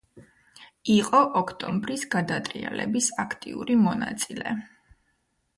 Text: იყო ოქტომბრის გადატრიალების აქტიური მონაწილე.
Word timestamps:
იყო 0.93 1.19
ოქტომბრის 1.41 2.07
გადატრიალების 2.15 3.13
აქტიური 3.25 3.79
მონაწილე. 3.83 4.59